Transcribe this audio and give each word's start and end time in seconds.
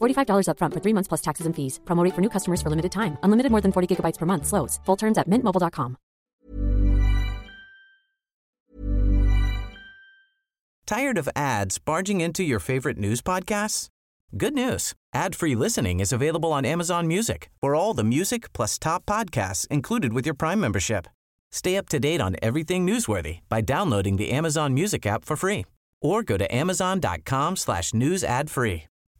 $45 0.00 0.46
upfront 0.48 0.74
for 0.74 0.80
three 0.80 0.92
months 0.92 1.08
plus 1.08 1.22
taxes 1.22 1.46
and 1.46 1.54
fees. 1.54 1.80
Promo 1.84 2.10
for 2.14 2.20
new 2.20 2.30
customers 2.30 2.60
for 2.62 2.70
limited 2.70 2.92
time. 2.92 3.16
Unlimited 3.22 3.50
more 3.50 3.60
than 3.60 3.72
40 3.72 3.86
gigabytes 3.88 4.18
per 4.18 4.26
month. 4.26 4.46
Slows. 4.46 4.80
Full 4.86 4.96
terms 4.96 5.18
at 5.18 5.28
mintmobile.com. 5.28 5.96
Tired 10.86 11.16
of 11.16 11.30
ads 11.34 11.78
barging 11.78 12.20
into 12.20 12.42
your 12.42 12.60
favorite 12.60 12.98
news 12.98 13.22
podcasts? 13.22 13.88
Good 14.36 14.54
news. 14.54 14.94
Ad-free 15.14 15.54
listening 15.54 16.00
is 16.00 16.12
available 16.12 16.52
on 16.52 16.66
Amazon 16.66 17.06
Music. 17.06 17.48
For 17.62 17.74
all 17.74 17.94
the 17.94 18.04
music 18.04 18.52
plus 18.52 18.78
top 18.78 19.06
podcasts 19.06 19.66
included 19.68 20.12
with 20.12 20.26
your 20.26 20.34
Prime 20.34 20.60
membership. 20.60 21.06
Stay 21.52 21.76
up 21.76 21.88
to 21.88 22.00
date 22.00 22.20
on 22.20 22.36
everything 22.42 22.86
newsworthy 22.86 23.40
by 23.48 23.60
downloading 23.60 24.16
the 24.16 24.30
Amazon 24.30 24.74
Music 24.74 25.06
app 25.06 25.24
for 25.24 25.36
free 25.36 25.64
or 26.02 26.22
go 26.22 26.36
to 26.36 26.54
amazon.com 26.54 27.56
slash 27.56 27.94
news 27.94 28.22
ad 28.22 28.50
free. 28.50 28.84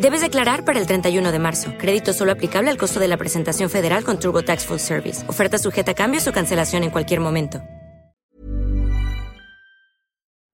Debes 0.00 0.22
declarar 0.22 0.64
para 0.64 0.80
el 0.80 0.86
31 0.86 1.30
de 1.30 1.38
marzo. 1.38 1.74
Crédito 1.76 2.14
solo 2.14 2.32
aplicable 2.32 2.70
al 2.70 2.78
costo 2.78 3.00
de 3.00 3.06
la 3.06 3.18
presentación 3.18 3.68
federal 3.68 4.02
con 4.02 4.18
TurboTax 4.18 4.64
Full 4.64 4.78
Service. 4.78 5.28
Oferta 5.28 5.58
sujeta 5.58 5.90
a 5.90 5.94
cambios 5.94 6.26
o 6.26 6.32
cancelación 6.32 6.84
en 6.84 6.90
cualquier 6.90 7.20
momento. 7.20 7.60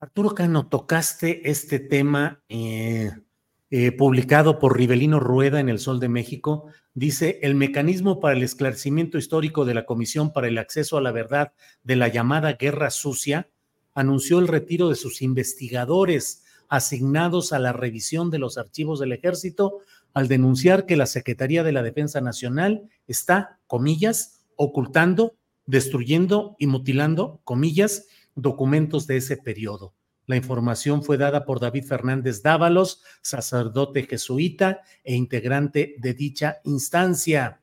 Arturo 0.01 0.35
Cano, 0.35 0.67
tocaste 0.67 1.49
este 1.49 1.79
tema 1.79 2.43
eh, 2.49 3.13
eh, 3.71 3.93
publicado 3.93 4.59
por 4.59 4.77
Rivelino 4.77 5.21
Rueda 5.21 5.61
en 5.61 5.69
El 5.69 5.79
Sol 5.79 6.01
de 6.01 6.09
México. 6.09 6.67
Dice, 6.93 7.39
el 7.43 7.55
mecanismo 7.55 8.19
para 8.19 8.37
el 8.37 8.43
esclarecimiento 8.43 9.17
histórico 9.17 9.65
de 9.65 9.75
la 9.75 9.87
Comisión 9.87 10.33
para 10.33 10.49
el 10.49 10.59
Acceso 10.59 10.99
a 10.99 11.01
la 11.01 11.13
Verdad 11.13 11.53
de 11.85 11.95
la 11.95 12.09
llamada 12.09 12.55
Guerra 12.55 12.91
Sucia 12.91 13.49
anunció 13.95 14.41
el 14.41 14.49
retiro 14.49 14.89
de 14.89 14.97
sus 14.97 15.23
investigadores 15.23 16.43
asignados 16.69 17.53
a 17.53 17.59
la 17.59 17.73
revisión 17.73 18.31
de 18.31 18.39
los 18.39 18.59
archivos 18.59 19.01
del 19.01 19.13
ejército 19.13 19.81
al 20.15 20.29
denunciar 20.29 20.87
que 20.87 20.97
la 20.97 21.07
Secretaría 21.07 21.63
de 21.63 21.73
la 21.73 21.83
Defensa 21.83 22.21
Nacional 22.21 22.89
está, 23.07 23.59
comillas, 23.67 24.41
ocultando, 24.57 25.35
destruyendo 25.67 26.57
y 26.59 26.67
mutilando, 26.67 27.41
comillas, 27.45 28.07
documentos 28.35 29.07
de 29.07 29.19
ese 29.19 29.37
periodo. 29.37 29.93
La 30.27 30.37
información 30.37 31.03
fue 31.05 31.19
dada 31.19 31.45
por 31.45 31.61
David 31.61 31.85
Fernández 31.85 32.43
Dávalos, 32.43 33.03
sacerdote 33.23 34.03
jesuita 34.05 34.81
e 35.05 35.15
integrante 35.15 35.95
de 35.99 36.15
dicha 36.15 36.59
instancia, 36.65 37.61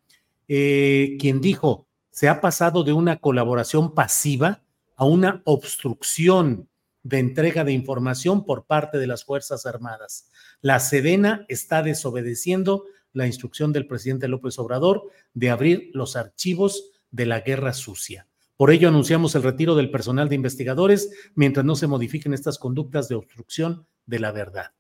eh, 0.47 1.17
quien 1.19 1.41
dijo, 1.41 1.87
se 2.09 2.29
ha 2.29 2.39
pasado 2.39 2.83
de 2.83 2.93
una 2.93 3.17
colaboración 3.17 3.93
pasiva 3.93 4.61
a 4.95 5.05
una 5.05 5.41
obstrucción 5.45 6.69
de 7.03 7.19
entrega 7.19 7.63
de 7.63 7.73
información 7.73 8.45
por 8.45 8.65
parte 8.65 8.97
de 8.97 9.07
las 9.07 9.23
Fuerzas 9.25 9.65
Armadas. 9.65 10.29
La 10.61 10.79
Sedena 10.79 11.45
está 11.49 11.83
desobedeciendo 11.83 12.85
la 13.11 13.27
instrucción 13.27 13.71
del 13.73 13.87
presidente 13.87 14.27
López 14.27 14.57
Obrador 14.57 15.03
de 15.33 15.49
abrir 15.49 15.91
los 15.93 16.15
archivos 16.15 16.91
de 17.11 17.25
la 17.25 17.41
guerra 17.41 17.73
sucia. 17.73 18.27
Por 18.57 18.71
ello 18.71 18.87
anunciamos 18.87 19.35
el 19.35 19.43
retiro 19.43 19.75
del 19.75 19.91
personal 19.91 20.29
de 20.29 20.35
investigadores 20.35 21.11
mientras 21.35 21.65
no 21.65 21.75
se 21.75 21.87
modifiquen 21.87 22.33
estas 22.33 22.57
conductas 22.57 23.09
de 23.09 23.15
obstrucción 23.15 23.87
de 24.05 24.19
la 24.19 24.31
verdad. 24.31 24.71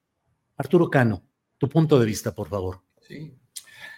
Arturo 0.57 0.89
Cano, 0.89 1.23
tu 1.57 1.69
punto 1.69 1.99
de 1.99 2.05
vista, 2.05 2.33
por 2.33 2.49
favor. 2.49 2.81
Sí, 3.01 3.35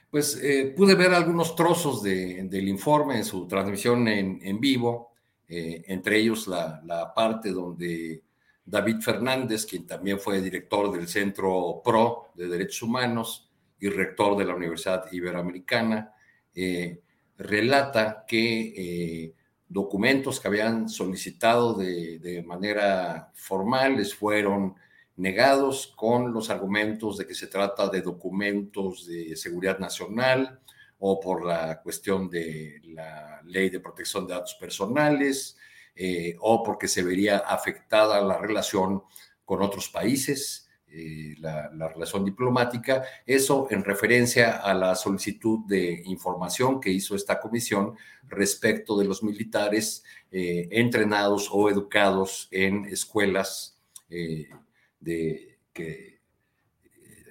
pues 0.09 0.39
eh, 0.41 0.73
pude 0.75 0.95
ver 0.95 1.13
algunos 1.13 1.55
trozos 1.55 2.01
del 2.01 2.67
informe 2.69 3.17
en 3.17 3.25
su 3.25 3.47
transmisión 3.47 4.07
en, 4.07 4.59
vivo, 4.61 5.14
eh, 5.47 5.83
entre 5.87 6.17
ellos 6.17 6.47
la, 6.47 7.13
parte 7.15 7.51
donde 7.51 8.23
David 8.65 9.01
Fernández, 9.01 9.65
quien 9.65 9.85
también 9.85 10.19
fue 10.19 10.41
director 10.41 10.91
del 10.91 11.07
Centro 11.07 11.81
PRO 11.83 12.29
de 12.33 12.47
Derechos 12.47 12.81
Humanos 12.81 13.49
y 13.79 13.89
rector 13.89 14.37
de 14.37 14.45
la 14.45 14.55
Universidad 14.55 15.11
Iberoamericana, 15.11 16.13
eh, 16.53 17.01
relata 17.37 18.25
que 18.27 19.33
documentos 19.67 20.39
que 20.39 20.47
habían 20.47 20.89
solicitado 20.89 21.73
de, 21.73 22.43
manera 22.45 23.31
formal 23.33 23.97
les 23.97 24.13
fueron 24.13 24.75
negados 25.17 25.93
con 25.95 26.33
los 26.33 26.49
argumentos 26.49 27.17
de 27.17 27.25
que 27.25 27.35
se 27.35 27.47
trata 27.47 27.89
de 27.89 28.01
documentos 28.01 29.07
de 29.07 29.35
seguridad 29.35 29.79
nacional 29.79 30.59
o 30.99 31.19
por 31.19 31.45
la 31.45 31.81
cuestión 31.81 32.29
de 32.29 32.79
la 32.83 33.41
ley 33.43 33.69
de 33.69 33.79
protección 33.79 34.27
de 34.27 34.33
datos 34.33 34.55
personales 34.55 35.57
eh, 35.95 36.35
o 36.39 36.63
porque 36.63 36.87
se 36.87 37.03
vería 37.03 37.37
afectada 37.37 38.21
la 38.21 38.37
relación 38.37 39.03
con 39.43 39.61
otros 39.61 39.89
países 39.89 40.69
eh, 40.87 41.35
la, 41.39 41.89
relación 41.89 42.23
diplomática, 42.23 43.03
eso 43.25 43.67
en 43.69 43.83
referencia 43.83 44.57
a 44.57 44.73
la 44.73 44.95
solicitud 44.95 45.59
de 45.67 46.01
información 46.05 46.79
que 46.79 46.89
hizo 46.89 47.15
esta 47.15 47.41
comisión 47.41 47.97
respecto 48.29 48.97
de 48.97 49.03
los 49.03 49.21
militares 49.21 50.05
eh, 50.31 50.69
entrenados 50.71 51.49
o 51.51 51.69
educados 51.69 52.47
en 52.51 52.85
escuelas 52.85 53.77
de 54.07 55.59
que 55.73 56.14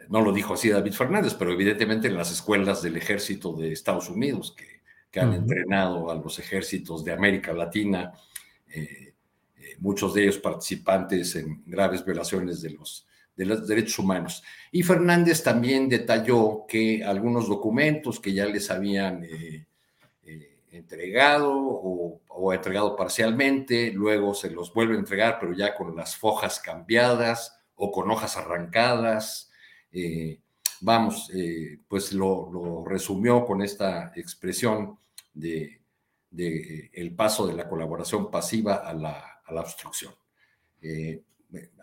no 0.09 0.21
lo 0.21 0.33
dijo 0.33 0.55
así 0.55 0.71
David 0.71 0.93
Fernández, 0.93 1.35
pero 1.35 1.53
evidentemente 1.53 2.09
en 2.09 2.17
las 2.17 2.31
escuelas 2.33 2.83
del 2.83 2.97
ejército 2.97 3.53
de 3.53 3.73
Estados 3.73 4.09
Unidos 4.09 4.55
que, 4.57 4.75
han 5.21 5.33
entrenado 5.33 6.11
a 6.11 6.17
los 6.17 6.41
ejércitos 6.41 7.05
de 7.05 7.13
América 7.13 7.53
Latina, 7.53 8.13
muchos 9.79 10.13
de 10.13 10.25
ellos 10.25 10.39
participantes 10.39 11.37
en 11.37 11.63
graves 11.67 12.05
violaciones 12.05 12.61
de 12.61 12.71
los 12.71 13.07
de 13.37 13.47
los 13.47 13.67
derechos 13.67 13.99
humanos. 13.99 14.43
Y 14.71 14.83
Fernández 14.83 15.43
también 15.43 15.89
detalló 15.89 16.65
que 16.69 17.05
algunos 17.05 17.49
documentos 17.49 18.21
que 18.21 18.33
ya 18.33 18.47
les 18.47 18.71
habían 18.71 19.25
eh, 19.25 19.67
eh, 20.25 20.59
entregado 20.71 21.53
o, 21.53 22.53
entregado 22.53 22.95
parcialmente, 22.97 23.91
luego 23.93 24.35
se 24.35 24.51
los 24.51 24.73
vuelve 24.73 24.95
a 24.95 24.99
entregar, 24.99 25.39
pero 25.41 25.53
ya 25.53 25.75
con 25.75 25.97
las 25.97 26.17
fojas 26.17 26.61
cambiadas 26.61 27.59
o 27.75 27.91
con 27.91 28.11
hojas 28.11 28.37
arrancadas. 28.37 29.51
Eh, 29.95 30.41
vamos, 30.81 31.31
pues 31.89 32.13
lo, 32.13 32.85
resumió 32.85 33.45
con 33.47 33.63
esta 33.63 34.13
expresión 34.17 34.99
de, 35.33 35.81
el 36.93 37.15
paso 37.15 37.47
de 37.47 37.55
la 37.55 37.69
colaboración 37.69 38.31
pasiva 38.31 38.75
a 38.75 38.93
la, 38.93 39.41
a 39.47 39.55
la 39.55 39.61
obstrucción 39.63 40.13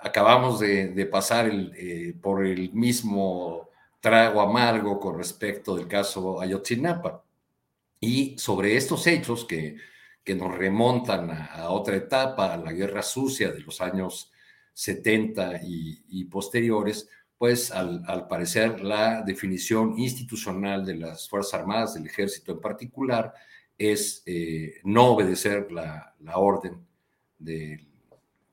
acabamos 0.02 0.60
de, 0.60 1.06
pasar 1.06 1.50
eh, 1.52 2.14
por 2.22 2.46
el 2.46 2.72
mismo 2.74 3.70
trago 4.00 4.42
amargo 4.42 5.00
con 5.00 5.18
respecto 5.18 5.76
del 5.76 5.88
caso 5.88 6.42
Ayotzinapa. 6.42 7.24
Y 8.00 8.38
sobre 8.38 8.76
estos 8.76 9.06
hechos 9.06 9.46
que, 9.46 9.78
que 10.24 10.36
nos 10.36 10.56
remontan 10.58 11.30
a, 11.32 11.70
otra 11.70 11.96
etapa, 11.96 12.54
a 12.54 12.58
la 12.58 12.74
guerra 12.74 13.04
sucia 13.04 13.52
de 13.52 13.60
los 13.60 13.80
años 13.80 14.32
70 14.74 15.62
y, 15.64 16.26
posteriores, 16.26 17.08
pues 17.42 17.72
al, 17.72 18.28
parecer 18.30 18.82
la 18.82 19.24
definición 19.24 19.98
institucional 19.98 20.86
de 20.86 20.94
las 20.94 21.28
Fuerzas 21.28 21.56
Armadas, 21.56 21.96
del 21.96 22.06
ejército 22.06 22.52
en 22.52 22.62
particular, 22.62 23.34
es 23.80 24.22
eh, 24.28 24.76
no 24.84 25.14
obedecer 25.14 25.72
la, 25.72 26.14
la 26.20 26.38
orden 26.38 26.86
de, 27.40 27.84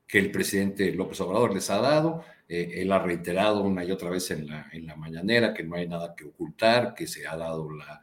que 0.07 0.17
el 0.17 0.31
presidente 0.31 0.91
López 0.91 1.21
Obrador 1.21 1.53
les 1.53 1.69
ha 1.69 1.77
dado. 1.79 2.23
Eh, 2.47 2.81
él 2.81 2.91
ha 2.91 2.97
reiterado 2.97 3.61
una 3.61 3.85
y 3.85 3.91
otra 3.91 4.09
vez 4.09 4.31
en 4.31 4.47
la, 4.47 4.67
en 4.71 4.87
la 4.87 4.95
mañanera 4.95 5.53
que 5.53 5.61
no 5.61 5.75
hay 5.75 5.87
nada 5.87 6.15
que 6.15 6.25
ocultar, 6.25 6.95
que 6.95 7.05
se 7.05 7.27
ha 7.27 7.37
dado 7.37 7.69
la, 7.69 8.01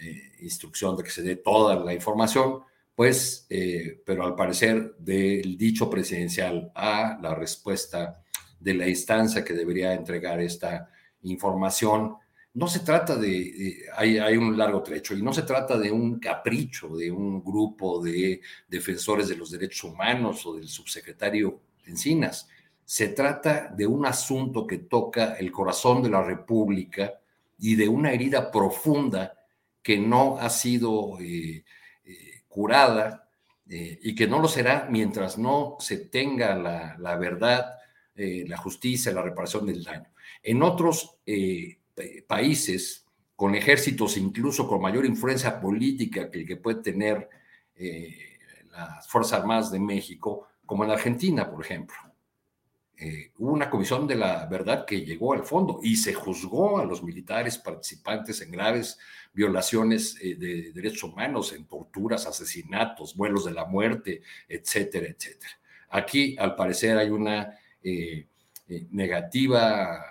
eh, 0.00 0.32
instrucción 0.40 0.96
de 0.96 1.02
que 1.02 1.10
se 1.10 1.22
dé 1.22 1.36
toda 1.36 1.74
la 1.74 1.92
información, 1.92 2.60
pues, 2.94 3.46
pero 4.06 4.24
al 4.24 4.34
parecer 4.34 4.94
del 4.96 5.58
dicho 5.58 5.90
presidencial 5.90 6.72
a 6.74 7.18
la 7.20 7.34
respuesta 7.34 8.21
de 8.62 8.74
la 8.74 8.88
instancia 8.88 9.44
que 9.44 9.54
debería 9.54 9.92
entregar 9.92 10.40
esta 10.40 10.88
información, 11.22 12.16
no 12.54 12.68
se 12.68 12.80
trata 12.80 13.16
de, 13.16 13.86
hay, 13.96 14.18
hay, 14.18 14.36
un 14.36 14.56
largo 14.56 14.82
trecho, 14.82 15.14
y 15.14 15.22
no 15.22 15.32
se 15.32 15.42
trata 15.42 15.78
de 15.78 15.90
un 15.90 16.18
capricho 16.18 16.88
de 16.96 17.10
un 17.10 17.42
grupo 17.42 18.02
de 18.02 18.40
defensores 18.68 19.28
de 19.28 19.36
los 19.36 19.50
derechos 19.50 19.84
humanos 19.84 20.44
o 20.46 20.54
del 20.54 20.68
subsecretario 20.68 21.60
Encinas. 21.86 22.48
Se 22.84 23.08
trata 23.08 23.68
de 23.74 23.86
un 23.86 24.04
asunto 24.06 24.66
que 24.66 24.78
toca 24.78 25.34
el 25.34 25.50
corazón 25.50 26.02
de 26.02 26.10
la 26.10 26.22
República 26.22 27.14
y 27.58 27.74
de 27.74 27.88
una 27.88 28.12
herida 28.12 28.50
profunda 28.50 29.34
que 29.82 29.98
no 29.98 30.38
ha 30.38 30.50
sido 30.50 31.18
eh, 31.20 31.64
eh, 32.04 32.42
curada 32.48 33.28
eh, 33.68 33.98
y 34.02 34.14
que 34.14 34.26
no 34.26 34.40
lo 34.40 34.48
será 34.48 34.86
mientras 34.90 35.38
no 35.38 35.76
se 35.80 35.96
tenga 35.96 36.54
la, 36.56 37.16
verdad, 37.16 37.76
la 38.14 38.56
justicia, 38.56 39.12
la 39.12 39.22
reparación 39.22 39.66
del 39.66 39.82
daño. 39.82 40.10
En 40.42 40.62
otros 40.62 41.18
países, 42.26 43.06
con 43.34 43.54
ejércitos 43.54 44.16
incluso 44.16 44.68
con 44.68 44.82
mayor 44.82 45.06
influencia 45.06 45.60
política 45.60 46.30
que 46.30 46.40
el 46.40 46.46
que 46.46 46.56
puede 46.56 46.82
tener 46.82 47.28
las 48.70 49.06
Fuerzas 49.08 49.40
Armadas 49.40 49.70
de 49.70 49.80
México, 49.80 50.48
como 50.66 50.84
en 50.84 50.90
Argentina, 50.90 51.50
por 51.50 51.64
ejemplo. 51.64 51.96
hubo 53.38 53.52
una 53.52 53.68
comisión 53.68 54.06
de 54.06 54.14
la 54.14 54.46
verdad 54.46 54.84
que 54.86 55.04
llegó 55.04 55.32
al 55.32 55.44
fondo 55.44 55.80
y 55.82 55.96
se 55.96 56.14
juzgó 56.14 56.78
a 56.78 56.84
los 56.84 57.02
militares 57.02 57.58
participantes 57.58 58.40
en 58.40 58.52
graves 58.52 58.98
violaciones 59.32 60.16
eh, 60.20 60.36
de 60.36 60.72
derechos 60.72 61.04
humanos, 61.04 61.52
en 61.52 61.66
torturas, 61.66 62.26
asesinatos, 62.26 63.16
vuelos 63.16 63.44
de 63.44 63.52
la 63.52 63.64
muerte, 63.64 64.22
etcétera, 64.48 65.08
etcétera. 65.08 65.52
Aquí, 65.88 66.36
al 66.38 66.54
parecer, 66.54 66.96
hay 66.96 67.10
una 67.10 67.58
eh, 67.82 68.26
eh, 68.68 68.86
negativa 68.90 70.08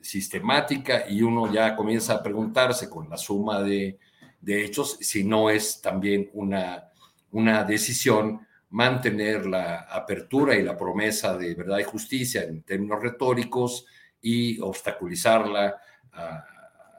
sistemática 0.00 1.08
y 1.08 1.22
uno 1.22 1.50
ya 1.50 1.74
comienza 1.74 2.14
a 2.14 2.22
preguntarse 2.22 2.90
con 2.90 3.08
la 3.08 3.16
suma 3.16 3.62
de, 3.62 3.98
hechos 4.46 4.98
si 5.00 5.24
no 5.24 5.48
es 5.48 5.80
también 5.80 6.28
una, 6.34 6.90
una 7.30 7.64
decisión 7.64 8.46
mantener 8.68 9.46
la 9.46 9.86
apertura 9.88 10.54
y 10.56 10.62
la 10.62 10.76
promesa 10.76 11.38
de 11.38 11.54
verdad 11.54 11.78
y 11.78 11.84
justicia 11.84 12.42
en 12.42 12.62
términos 12.62 13.00
retóricos 13.00 13.86
y 14.20 14.60
obstaculizarla 14.60 15.76
a, 16.12 16.44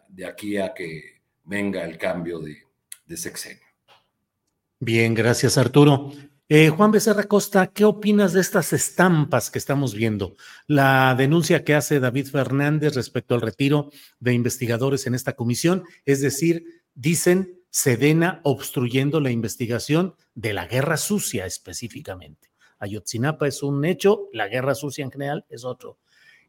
de 0.07 0.25
aquí 0.25 0.57
a 0.57 0.73
que 0.73 1.21
venga 1.43 1.83
el 1.83 1.97
cambio 1.97 2.39
de, 2.39 3.17
sexenio. 3.17 3.63
Bien, 4.79 5.13
gracias 5.13 5.57
Arturo. 5.57 6.11
Eh, 6.47 6.69
Juan 6.69 6.91
Becerra 6.91 7.23
Costa, 7.23 7.65
¿qué 7.73 7.85
opinas 7.85 8.31
de 8.31 8.41
estas 8.41 8.71
estampas 8.71 9.49
que 9.49 9.57
estamos 9.57 9.95
viendo? 9.95 10.35
La 10.67 11.15
denuncia 11.17 11.63
que 11.63 11.73
hace 11.73 11.99
David 11.99 12.27
Fernández 12.27 12.93
respecto 12.93 13.33
al 13.33 13.41
retiro 13.41 13.89
de 14.19 14.33
investigadores 14.33 15.07
en 15.07 15.15
esta 15.15 15.33
comisión, 15.33 15.85
es 16.05 16.21
decir, 16.21 16.83
dicen 16.93 17.63
Sedena 17.71 18.41
obstruyendo 18.43 19.21
la 19.21 19.31
investigación 19.31 20.13
de 20.35 20.53
la 20.53 20.67
guerra 20.67 20.97
sucia 20.97 21.47
específicamente. 21.47 22.51
Ayotzinapa 22.77 23.47
es 23.47 23.63
un 23.63 23.83
hecho, 23.83 24.29
la 24.31 24.47
guerra 24.47 24.75
sucia 24.75 25.03
en 25.03 25.11
general 25.11 25.45
es 25.49 25.65
otro 25.65 25.97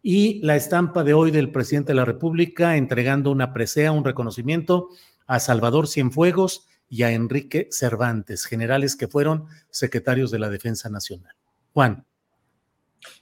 y 0.03 0.43
la 0.43 0.57
estampa 0.57 1.05
de 1.05 1.15
hoy 1.15 1.31
del 1.31 1.51
presidente 1.51 1.93
de 1.93 1.97
la 1.97 2.05
República 2.05 2.77
entregando 2.77 3.31
una 3.31 3.55
presea, 3.55 3.93
un 3.93 4.05
reconocimiento 4.05 4.91
a 5.27 5.41
Salvador 5.41 5.89
Cienfuegos 5.89 6.67
y 6.89 7.03
a 7.03 7.11
Enrique 7.11 7.69
Cervantes, 7.71 8.45
generales 8.45 8.97
que 8.97 9.09
fueron 9.09 9.47
secretarios 9.71 10.31
de 10.31 10.39
la 10.39 10.51
Defensa 10.51 10.89
Nacional. 10.89 11.35
Juan. 11.73 12.07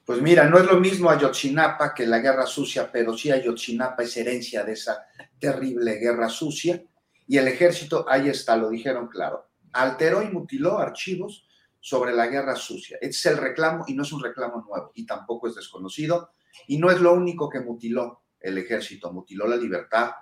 Pues 0.05 0.21
mira, 0.21 0.49
no 0.49 0.59
es 0.59 0.67
lo 0.67 0.79
mismo 0.79 1.11
Ayotzinapa 1.11 1.95
que 1.95 2.07
la 2.07 2.19
guerra 2.19 2.47
sucia, 2.47 2.91
pero 2.91 3.17
sí 3.17 3.31
Ayotzinapa 3.31 4.03
es 4.03 4.17
herencia 4.17 4.65
de 4.65 4.73
esa 4.73 5.05
terrible 5.39 5.95
guerra 5.95 6.29
sucia. 6.29 6.83
Y 7.27 7.39
el 7.39 7.49
ejército, 7.49 8.07
ahí 8.09 8.29
está, 8.29 8.57
lo 8.57 8.71
dijeron 8.71 9.09
claro, 9.09 9.49
alteró 9.73 10.23
y 10.23 10.29
mutiló 10.29 10.79
archivos 10.79 11.47
sobre 11.81 12.13
la 12.13 12.27
guerra 12.29 12.57
sucia. 12.57 12.97
Este 13.01 13.17
es 13.17 13.27
el 13.27 13.37
reclamo 13.39 13.85
y 13.87 13.95
no 13.95 14.03
es 14.03 14.13
un 14.13 14.23
reclamo 14.23 14.65
nuevo 14.67 14.93
y 14.95 15.05
tampoco 15.05 15.49
es 15.49 15.55
desconocido 15.55 16.31
y 16.67 16.79
no 16.79 16.91
es 16.91 17.01
lo 17.01 17.13
único 17.13 17.49
que 17.49 17.61
mutiló 17.61 18.23
el 18.41 18.59
ejército, 18.59 19.13
mutiló 19.13 19.47
la 19.47 19.57
libertad, 19.57 20.13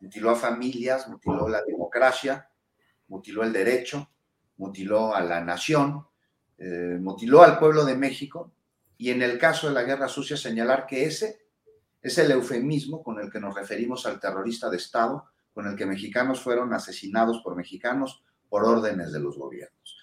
mutiló 0.00 0.30
a 0.30 0.36
familias, 0.36 1.08
mutiló 1.08 1.48
la 1.48 1.62
democracia, 1.62 2.48
mutiló 3.08 3.42
el 3.42 3.52
derecho, 3.52 4.10
mutiló 4.56 5.14
a 5.14 5.20
la 5.20 5.40
nación, 5.40 6.06
eh, 6.58 6.98
mutiló 7.00 7.42
al 7.42 7.58
pueblo 7.58 7.84
de 7.84 7.96
México 7.96 8.52
y 8.96 9.10
en 9.10 9.22
el 9.22 9.38
caso 9.38 9.68
de 9.68 9.74
la 9.74 9.82
guerra 9.82 10.08
sucia 10.08 10.36
señalar 10.36 10.86
que 10.86 11.04
ese 11.04 11.46
es 12.02 12.18
el 12.18 12.30
eufemismo 12.30 13.02
con 13.02 13.20
el 13.20 13.30
que 13.30 13.40
nos 13.40 13.54
referimos 13.54 14.06
al 14.06 14.20
terrorista 14.20 14.70
de 14.70 14.76
Estado, 14.76 15.24
con 15.52 15.66
el 15.66 15.76
que 15.76 15.86
mexicanos 15.86 16.40
fueron 16.40 16.72
asesinados 16.72 17.40
por 17.42 17.56
mexicanos 17.56 18.22
por 18.48 18.64
órdenes 18.64 19.12
de 19.12 19.20
los 19.20 19.36
gobiernos. 19.36 19.98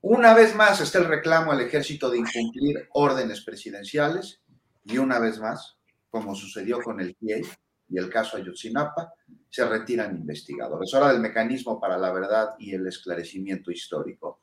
Una 0.00 0.32
vez 0.34 0.54
más 0.54 0.80
está 0.80 0.98
el 0.98 1.06
reclamo 1.06 1.52
al 1.52 1.60
ejército 1.60 2.10
de 2.10 2.18
incumplir 2.18 2.88
órdenes 2.92 3.42
presidenciales 3.42 4.40
y 4.84 4.98
una 4.98 5.18
vez 5.18 5.38
más, 5.38 5.76
como 6.08 6.34
sucedió 6.34 6.80
con 6.80 7.00
el 7.00 7.14
PIE 7.14 7.42
y 7.90 7.98
el 7.98 8.08
caso 8.08 8.36
Ayotzinapa, 8.36 9.12
se 9.48 9.64
retiran 9.66 10.16
investigadores. 10.16 10.94
Ahora 10.94 11.12
del 11.12 11.20
mecanismo 11.20 11.80
para 11.80 11.98
la 11.98 12.12
verdad 12.12 12.54
y 12.58 12.72
el 12.72 12.86
esclarecimiento 12.86 13.70
histórico. 13.70 14.40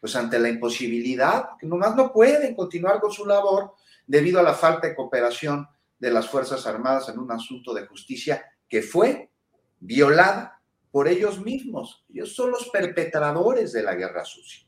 Pues 0.00 0.16
ante 0.16 0.38
la 0.38 0.48
imposibilidad, 0.48 1.50
que 1.58 1.66
nomás 1.66 1.94
no 1.94 2.12
pueden 2.12 2.54
continuar 2.54 3.00
con 3.00 3.12
su 3.12 3.24
labor 3.26 3.74
debido 4.06 4.40
a 4.40 4.42
la 4.42 4.54
falta 4.54 4.88
de 4.88 4.94
cooperación 4.94 5.68
de 5.98 6.10
las 6.10 6.28
Fuerzas 6.28 6.66
Armadas 6.66 7.08
en 7.08 7.18
un 7.18 7.30
asunto 7.30 7.72
de 7.72 7.86
justicia 7.86 8.44
que 8.68 8.82
fue 8.82 9.30
violada 9.78 10.60
por 10.90 11.06
ellos 11.06 11.40
mismos. 11.40 12.04
Ellos 12.08 12.34
son 12.34 12.50
los 12.50 12.68
perpetradores 12.70 13.72
de 13.72 13.82
la 13.82 13.94
guerra 13.94 14.24
sucia. 14.24 14.66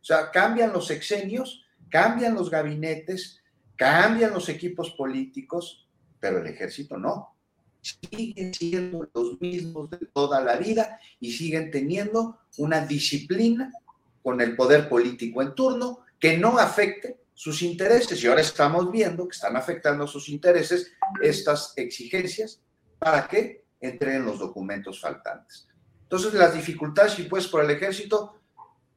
O 0.00 0.04
sea, 0.04 0.30
cambian 0.30 0.72
los 0.72 0.86
sexenios, 0.86 1.64
cambian 1.88 2.34
los 2.34 2.50
gabinetes, 2.50 3.42
Cambian 3.82 4.32
los 4.32 4.48
equipos 4.48 4.92
políticos, 4.92 5.88
pero 6.20 6.38
el 6.38 6.46
ejército 6.46 6.96
no. 6.96 7.31
Siguen 7.82 8.54
siendo 8.54 9.08
los 9.12 9.40
mismos 9.40 9.90
de 9.90 9.98
toda 10.14 10.40
la 10.40 10.56
vida 10.56 10.98
y 11.20 11.32
siguen 11.32 11.70
teniendo 11.70 12.38
una 12.56 12.86
disciplina 12.86 13.70
con 14.22 14.40
el 14.40 14.56
poder 14.56 14.88
político 14.88 15.42
en 15.42 15.54
turno 15.54 16.04
que 16.18 16.38
no 16.38 16.58
afecte 16.58 17.18
sus 17.34 17.60
intereses. 17.62 18.22
Y 18.22 18.28
ahora 18.28 18.40
estamos 18.40 18.90
viendo 18.90 19.26
que 19.26 19.34
están 19.34 19.56
afectando 19.56 20.06
sus 20.06 20.28
intereses 20.28 20.92
estas 21.20 21.74
exigencias 21.76 22.60
para 22.98 23.26
que 23.26 23.64
entren 23.80 24.24
los 24.24 24.38
documentos 24.38 25.00
faltantes. 25.00 25.66
Entonces, 26.04 26.34
las 26.34 26.54
dificultades 26.54 27.18
impuestas 27.18 27.50
por 27.50 27.64
el 27.64 27.70
ejército, 27.70 28.38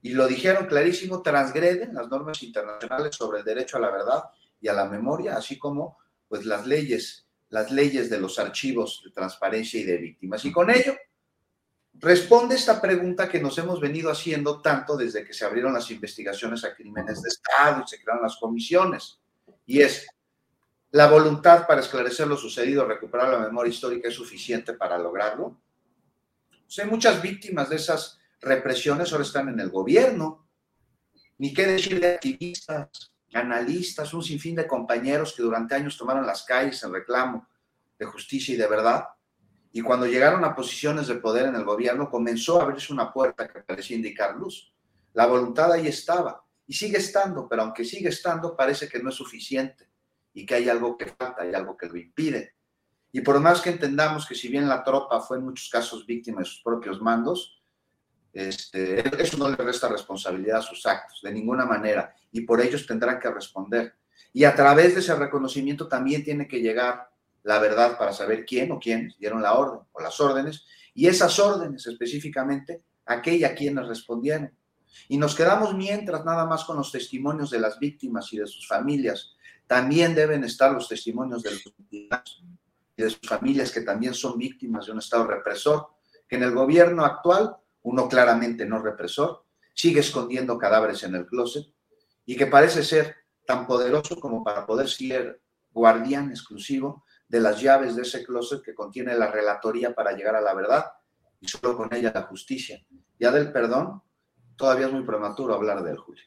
y 0.01 0.09
lo 0.09 0.27
dijeron 0.27 0.67
clarísimo, 0.67 1.23
transgreden 1.23 1.95
las 1.95 2.07
normas 2.09 2.43
internacionales 2.43 3.15
sobre 3.15 3.39
el 3.39 3.45
derecho 3.45 3.77
a 3.77 3.79
la 3.79 3.89
verdad 3.89 4.25
y 4.61 4.67
a 4.67 4.73
la 4.73 4.85
memoria, 4.85 5.35
así 5.35 5.57
como 5.57 5.97
pues 6.27 6.45
las 6.45 6.67
leyes, 6.67 7.25
las 7.55 7.71
leyes 7.71 8.09
de 8.09 8.19
los 8.19 8.38
archivos 8.38 9.01
de 9.05 9.12
transparencia 9.12 9.79
y 9.79 9.85
de 9.85 9.95
víctimas. 9.95 10.43
Y 10.43 10.51
con 10.51 10.69
ello 10.69 10.93
responde 11.93 12.55
esta 12.55 12.81
pregunta 12.81 13.29
que 13.29 13.39
nos 13.39 13.57
hemos 13.57 13.79
venido 13.79 14.12
haciendo 14.12 14.62
tanto 14.62 14.97
desde 14.97 15.24
que 15.24 15.33
se 15.33 15.45
abrieron 15.45 15.74
las 15.74 15.89
investigaciones 15.89 16.65
a 16.65 16.75
crímenes 16.75 17.21
de 17.21 17.29
Estado 17.29 17.81
y 17.81 17.88
se 17.88 18.01
crearon 18.03 18.24
las 18.24 18.35
comisiones. 18.35 19.21
Y 19.65 19.81
es, 19.81 20.05
¿la 20.91 21.07
voluntad 21.07 21.65
para 21.65 21.79
esclarecer 21.79 22.27
lo 22.27 22.35
sucedido, 22.35 22.83
recuperar 22.83 23.29
la 23.29 23.39
memoria 23.39 23.71
histórica 23.71 24.09
es 24.09 24.15
suficiente 24.15 24.74
para 24.74 24.97
lograrlo? 24.97 25.57
Pues 26.65 26.77
hay 26.79 26.89
muchas 26.89 27.21
víctimas 27.21 27.69
de 27.69 27.77
esas 27.77 28.19
represiones 28.41 29.13
ahora 29.13 29.24
están 29.24 29.47
en 29.47 29.62
el 29.62 29.69
gobierno. 29.69 30.45
Ni 31.38 31.53
qué 31.53 31.65
decir 31.67 32.01
de 32.01 32.15
activistas, 32.15 33.13
analistas, 33.35 34.13
un 34.13 34.23
sinfín 34.23 34.55
de 34.55 34.67
compañeros 34.67 35.33
que 35.35 35.43
durante 35.43 35.75
años 35.75 35.97
tomaron 35.97 36.25
las 36.25 36.43
calles 36.43 36.81
en 36.83 36.93
reclamo 36.93 37.47
de 37.99 38.05
justicia 38.05 38.53
y 38.53 38.57
de 38.57 38.67
verdad, 38.67 39.05
Y 39.71 39.81
cuando 39.81 40.05
llegaron 40.05 40.45
a 40.45 40.55
posiciones 40.55 41.07
de 41.07 41.15
poder 41.15 41.47
en 41.47 41.55
el 41.55 41.65
gobierno, 41.65 42.09
comenzó 42.09 42.59
a 42.59 42.63
abrirse 42.63 42.93
una 42.93 43.11
puerta 43.11 43.45
que 43.45 43.59
parecía 43.59 43.97
indicar 43.97 44.33
luz. 44.37 44.73
La 45.11 45.25
voluntad 45.25 45.69
ahí 45.69 45.87
estaba 45.87 46.45
y 46.65 46.73
sigue 46.73 46.97
estando, 46.97 47.45
pero 47.49 47.63
aunque 47.63 47.83
sigue 47.83 48.07
estando, 48.07 48.55
parece 48.55 48.87
que 48.87 49.03
no 49.03 49.09
es 49.09 49.15
suficiente 49.15 49.89
y 50.33 50.45
que 50.45 50.55
hay 50.55 50.69
algo 50.69 50.97
que 50.97 51.07
falta, 51.07 51.41
hay 51.41 51.53
algo 51.53 51.75
que 51.75 51.87
lo 51.87 51.97
impide. 51.97 52.55
Y 53.11 53.19
por 53.19 53.39
más 53.41 53.59
que 53.59 53.69
entendamos 53.69 54.25
que 54.25 54.35
si 54.35 54.47
bien 54.47 54.69
la 54.69 54.81
tropa 54.81 55.19
fue 55.19 55.37
en 55.37 55.43
muchos 55.43 55.69
casos 55.69 56.05
víctima 56.05 56.39
de 56.39 56.45
sus 56.45 56.61
propios 56.61 57.01
mandos, 57.01 57.54
este, 58.35 59.23
eso 59.23 59.37
no 59.37 59.49
le 59.49 59.55
resta 59.55 59.87
responsabilidad 59.87 60.59
a 60.59 60.61
sus 60.61 60.85
actos, 60.85 61.21
de 61.23 61.31
ninguna 61.31 61.65
manera, 61.65 62.13
y 62.33 62.41
por 62.41 62.59
ellos 62.59 62.85
tendrán 62.85 63.17
que 63.17 63.31
responder. 63.31 63.93
Y 64.33 64.43
a 64.43 64.53
través 64.53 64.93
de 64.93 64.99
ese 64.99 65.15
reconocimiento 65.15 65.87
también 65.87 66.21
tiene 66.21 66.45
que 66.45 66.59
llegar 66.59 67.09
la 67.43 67.59
verdad 67.59 67.97
para 67.97 68.11
saber 68.11 68.43
quién 68.45 68.73
o 68.73 68.79
quiénes 68.79 69.17
dieron 69.17 69.41
la 69.41 69.53
orden 69.53 69.87
o 69.93 70.01
las 70.01 70.19
órdenes, 70.19 70.65
y 70.93 71.07
esas 71.07 71.39
órdenes 71.39 71.87
específicamente, 71.87 72.83
aquella 73.05 73.55
quienes 73.55 73.87
respondieron. 73.87 74.51
Y 75.07 75.17
nos 75.17 75.33
quedamos 75.33 75.73
mientras 75.73 76.25
nada 76.25 76.45
más 76.45 76.65
con 76.65 76.75
los 76.75 76.91
testimonios 76.91 77.51
de 77.51 77.59
las 77.59 77.79
víctimas 77.79 78.33
y 78.33 78.37
de 78.37 78.47
sus 78.47 78.67
familias. 78.67 79.35
También 79.65 80.13
deben 80.13 80.43
estar 80.43 80.73
los 80.73 80.89
testimonios 80.89 81.41
de 81.41 81.51
los 81.51 81.63
víctimas 81.63 82.41
y 82.97 83.01
de 83.01 83.09
sus 83.09 83.27
familias 83.27 83.71
que 83.71 83.81
también 83.81 84.13
son 84.13 84.37
víctimas 84.37 84.87
de 84.87 84.91
un 84.91 84.99
Estado 84.99 85.25
represor, 85.25 85.87
que 86.27 86.35
en 86.35 86.43
el 86.43 86.51
gobierno 86.51 87.05
actual, 87.05 87.55
uno 87.85 88.09
claramente 88.09 88.65
no 88.65 88.81
represor, 88.81 89.45
sigue 89.73 89.99
escondiendo 89.99 90.57
cadáveres 90.57 91.03
en 91.03 91.13
el 91.15 91.27
closet 91.27 91.65
y 92.25 92.35
que 92.35 92.47
parece 92.47 92.83
ser 92.83 93.15
tan 93.45 93.67
poderoso 93.67 94.19
como 94.19 94.43
para 94.43 94.65
poder 94.65 94.89
ser 94.89 95.39
guardián 95.71 96.31
exclusivo 96.31 97.05
de 97.27 97.39
las 97.39 97.61
llaves 97.61 97.95
de 97.95 98.01
ese 98.01 98.23
closet 98.23 98.63
que 98.63 98.73
contiene 98.73 99.15
la 99.15 99.31
relatoría 99.31 99.93
para 99.93 100.13
llegar 100.13 100.35
a 100.35 100.41
la 100.41 100.55
verdad 100.55 100.85
y 101.39 101.47
solo 101.47 101.77
con 101.77 101.93
ella 101.93 102.11
la 102.13 102.23
justicia. 102.23 102.83
Ya 103.19 103.31
del 103.31 103.51
perdón, 103.51 104.01
todavía 104.55 104.87
es 104.87 104.93
muy 104.93 105.03
prematuro 105.03 105.53
hablar 105.53 105.83
de 105.83 105.91
él, 105.91 105.97
Julio. 105.97 106.23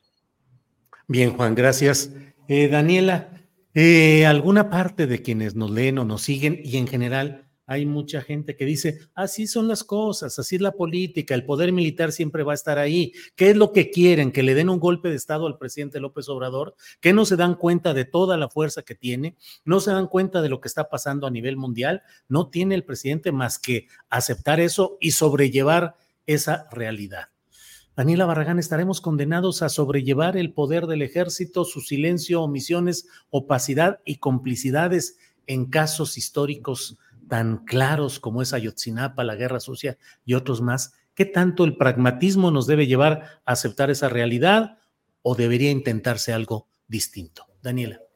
Bien, 1.08 1.36
Juan, 1.36 1.56
gracias. 1.56 2.12
Eh, 2.46 2.68
Daniela, 2.68 3.30
eh, 3.74 4.26
¿alguna 4.26 4.70
parte 4.70 5.08
de 5.08 5.22
quienes 5.22 5.56
nos 5.56 5.72
leen 5.72 5.98
o 5.98 6.04
nos 6.04 6.22
siguen 6.22 6.60
y 6.62 6.76
en 6.76 6.86
general 6.86 7.47
hay 7.68 7.84
mucha 7.84 8.22
gente 8.22 8.56
que 8.56 8.64
dice, 8.64 8.98
así 9.14 9.46
son 9.46 9.68
las 9.68 9.84
cosas, 9.84 10.38
así 10.38 10.56
es 10.56 10.62
la 10.62 10.72
política, 10.72 11.34
el 11.34 11.44
poder 11.44 11.70
militar 11.70 12.12
siempre 12.12 12.42
va 12.42 12.52
a 12.52 12.54
estar 12.54 12.78
ahí. 12.78 13.12
¿Qué 13.36 13.50
es 13.50 13.56
lo 13.58 13.72
que 13.72 13.90
quieren? 13.90 14.32
¿Que 14.32 14.42
le 14.42 14.54
den 14.54 14.70
un 14.70 14.80
golpe 14.80 15.10
de 15.10 15.16
Estado 15.16 15.46
al 15.46 15.58
presidente 15.58 16.00
López 16.00 16.30
Obrador? 16.30 16.74
¿Que 17.02 17.12
no 17.12 17.26
se 17.26 17.36
dan 17.36 17.56
cuenta 17.56 17.92
de 17.92 18.06
toda 18.06 18.38
la 18.38 18.48
fuerza 18.48 18.80
que 18.80 18.94
tiene? 18.94 19.36
¿No 19.66 19.80
se 19.80 19.90
dan 19.90 20.06
cuenta 20.06 20.40
de 20.40 20.48
lo 20.48 20.62
que 20.62 20.68
está 20.68 20.88
pasando 20.88 21.26
a 21.26 21.30
nivel 21.30 21.58
mundial? 21.58 22.02
No 22.26 22.48
tiene 22.48 22.74
el 22.74 22.84
presidente 22.84 23.32
más 23.32 23.58
que 23.58 23.86
aceptar 24.08 24.60
eso 24.60 24.96
y 24.98 25.10
sobrellevar 25.10 25.94
esa 26.24 26.68
realidad. 26.72 27.28
Daniela 27.94 28.24
Barragán, 28.24 28.58
estaremos 28.58 29.02
condenados 29.02 29.60
a 29.60 29.68
sobrellevar 29.68 30.38
el 30.38 30.54
poder 30.54 30.86
del 30.86 31.02
ejército, 31.02 31.66
su 31.66 31.82
silencio, 31.82 32.40
omisiones, 32.40 33.08
opacidad 33.28 34.00
y 34.06 34.16
complicidades 34.16 35.18
en 35.46 35.66
casos 35.66 36.16
históricos 36.16 36.96
tan 37.28 37.64
claros 37.64 38.20
como 38.20 38.42
es 38.42 38.52
Ayotzinapa, 38.52 39.24
la 39.24 39.36
Guerra 39.36 39.60
Sucia 39.60 39.98
y 40.24 40.34
otros 40.34 40.60
más, 40.60 40.92
¿qué 41.14 41.24
tanto 41.24 41.64
el 41.64 41.76
pragmatismo 41.76 42.50
nos 42.50 42.66
debe 42.66 42.86
llevar 42.86 43.40
a 43.44 43.52
aceptar 43.52 43.90
esa 43.90 44.08
realidad 44.08 44.78
o 45.22 45.34
debería 45.34 45.70
intentarse 45.70 46.32
algo 46.32 46.68
distinto? 46.88 47.46
Daniela. 47.62 48.07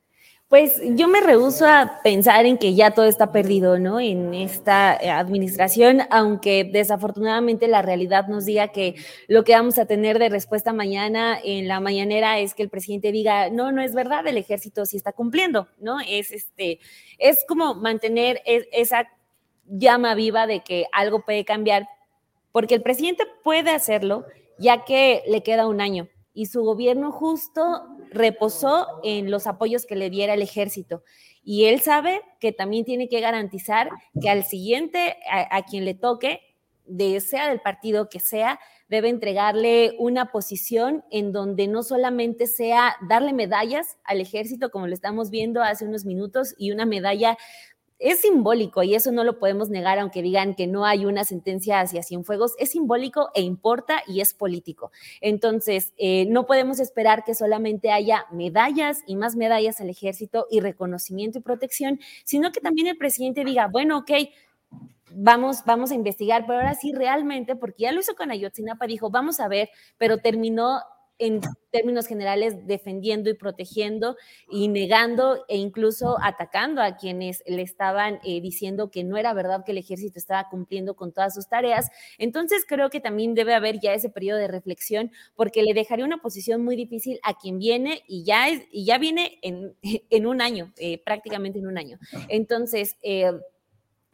Pues 0.52 0.82
yo 0.84 1.08
me 1.08 1.22
rehuso 1.22 1.66
a 1.66 2.00
pensar 2.04 2.44
en 2.44 2.58
que 2.58 2.74
ya 2.74 2.90
todo 2.90 3.06
está 3.06 3.32
perdido, 3.32 3.78
¿no? 3.78 4.00
En 4.00 4.34
esta 4.34 4.94
eh, 5.00 5.08
administración, 5.08 6.02
aunque 6.10 6.64
desafortunadamente 6.64 7.68
la 7.68 7.80
realidad 7.80 8.28
nos 8.28 8.44
diga 8.44 8.68
que 8.68 8.96
lo 9.28 9.44
que 9.44 9.54
vamos 9.54 9.78
a 9.78 9.86
tener 9.86 10.18
de 10.18 10.28
respuesta 10.28 10.74
mañana 10.74 11.38
en 11.42 11.68
la 11.68 11.80
mañanera 11.80 12.38
es 12.38 12.52
que 12.52 12.62
el 12.62 12.68
presidente 12.68 13.12
diga, 13.12 13.48
no, 13.48 13.72
no 13.72 13.80
es 13.80 13.94
verdad, 13.94 14.26
el 14.26 14.36
ejército 14.36 14.84
sí 14.84 14.98
está 14.98 15.12
cumpliendo, 15.12 15.68
¿no? 15.78 16.00
Es 16.06 16.30
este, 16.32 16.80
es 17.16 17.46
como 17.48 17.74
mantener 17.74 18.42
esa 18.44 19.08
llama 19.64 20.14
viva 20.14 20.46
de 20.46 20.60
que 20.60 20.84
algo 20.92 21.24
puede 21.24 21.46
cambiar, 21.46 21.88
porque 22.52 22.74
el 22.74 22.82
presidente 22.82 23.24
puede 23.42 23.70
hacerlo 23.70 24.26
ya 24.58 24.84
que 24.84 25.22
le 25.26 25.42
queda 25.42 25.66
un 25.66 25.80
año 25.80 26.08
y 26.34 26.46
su 26.46 26.62
gobierno 26.62 27.12
justo 27.12 27.82
reposó 28.10 28.86
en 29.02 29.30
los 29.30 29.46
apoyos 29.46 29.86
que 29.86 29.96
le 29.96 30.10
diera 30.10 30.34
el 30.34 30.42
ejército. 30.42 31.02
Y 31.42 31.64
él 31.64 31.80
sabe 31.80 32.22
que 32.40 32.52
también 32.52 32.84
tiene 32.84 33.08
que 33.08 33.20
garantizar 33.20 33.90
que 34.20 34.30
al 34.30 34.44
siguiente, 34.44 35.16
a, 35.30 35.62
quien 35.62 35.84
le 35.84 35.94
toque, 35.94 36.40
de 36.84 37.20
sea 37.20 37.48
del 37.48 37.60
partido 37.60 38.08
que 38.08 38.20
sea, 38.20 38.60
debe 38.88 39.08
entregarle 39.08 39.94
una 39.98 40.30
posición 40.30 41.04
en 41.10 41.32
donde 41.32 41.66
no 41.66 41.82
solamente 41.82 42.46
sea 42.46 42.96
darle 43.08 43.32
medallas 43.32 43.96
al 44.04 44.20
ejército, 44.20 44.70
como 44.70 44.86
lo 44.86 44.94
estamos 44.94 45.30
viendo 45.30 45.62
hace 45.62 45.86
unos 45.86 46.04
minutos, 46.04 46.54
y 46.58 46.70
una 46.70 46.86
medalla 46.86 47.38
es 48.02 48.20
simbólico 48.20 48.82
y 48.82 48.94
eso 48.94 49.12
no 49.12 49.22
lo 49.22 49.38
podemos 49.38 49.70
negar, 49.70 49.98
aunque 49.98 50.22
digan 50.22 50.54
que 50.54 50.66
no 50.66 50.84
hay 50.84 51.06
una 51.06 51.24
sentencia 51.24 51.80
hacia 51.80 52.02
Cienfuegos, 52.02 52.54
es 52.58 52.70
simbólico 52.72 53.30
e 53.34 53.42
importa 53.42 54.02
y 54.06 54.20
es 54.20 54.34
político. 54.34 54.90
Entonces, 55.20 55.92
eh, 55.98 56.26
no 56.28 56.46
podemos 56.46 56.80
esperar 56.80 57.24
que 57.24 57.34
solamente 57.34 57.92
haya 57.92 58.26
medallas 58.32 59.02
y 59.06 59.16
más 59.16 59.36
medallas 59.36 59.80
al 59.80 59.88
ejército 59.88 60.46
y 60.50 60.60
reconocimiento 60.60 61.38
y 61.38 61.42
protección, 61.42 62.00
sino 62.24 62.50
que 62.50 62.60
también 62.60 62.88
el 62.88 62.98
presidente 62.98 63.44
diga, 63.44 63.68
bueno, 63.68 63.98
ok, 63.98 64.10
vamos, 65.14 65.64
vamos 65.64 65.90
a 65.90 65.94
investigar, 65.94 66.44
pero 66.46 66.58
ahora 66.58 66.74
sí 66.74 66.92
realmente, 66.92 67.56
porque 67.56 67.84
ya 67.84 67.92
lo 67.92 68.00
hizo 68.00 68.14
con 68.14 68.30
Ayotzinapa, 68.30 68.86
dijo, 68.86 69.10
vamos 69.10 69.40
a 69.40 69.48
ver, 69.48 69.70
pero 69.98 70.18
terminó 70.18 70.80
en 71.18 71.40
términos 71.70 72.06
generales 72.06 72.66
defendiendo 72.66 73.30
y 73.30 73.34
protegiendo 73.34 74.16
y 74.50 74.68
negando 74.68 75.44
e 75.48 75.56
incluso 75.56 76.16
atacando 76.22 76.82
a 76.82 76.96
quienes 76.96 77.42
le 77.46 77.62
estaban 77.62 78.18
eh, 78.24 78.40
diciendo 78.40 78.90
que 78.90 79.04
no 79.04 79.16
era 79.16 79.32
verdad 79.32 79.64
que 79.64 79.72
el 79.72 79.78
ejército 79.78 80.18
estaba 80.18 80.48
cumpliendo 80.50 80.94
con 80.94 81.12
todas 81.12 81.34
sus 81.34 81.48
tareas. 81.48 81.88
Entonces 82.18 82.64
creo 82.66 82.90
que 82.90 83.00
también 83.00 83.34
debe 83.34 83.54
haber 83.54 83.80
ya 83.80 83.94
ese 83.94 84.10
periodo 84.10 84.38
de 84.38 84.48
reflexión 84.48 85.10
porque 85.34 85.62
le 85.62 85.74
dejaría 85.74 86.04
una 86.04 86.18
posición 86.18 86.64
muy 86.64 86.76
difícil 86.76 87.18
a 87.22 87.34
quien 87.34 87.58
viene 87.58 88.02
y 88.06 88.24
ya, 88.24 88.48
es, 88.48 88.62
y 88.70 88.84
ya 88.84 88.98
viene 88.98 89.38
en, 89.42 89.76
en 90.10 90.26
un 90.26 90.40
año, 90.40 90.72
eh, 90.76 91.02
prácticamente 91.04 91.58
en 91.58 91.66
un 91.66 91.78
año. 91.78 91.98
Entonces, 92.28 92.96
eh, 93.02 93.32